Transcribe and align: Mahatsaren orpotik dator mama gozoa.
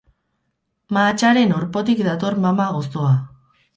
Mahatsaren 0.97 1.53
orpotik 1.57 2.01
dator 2.11 2.39
mama 2.47 2.67
gozoa. 2.79 3.13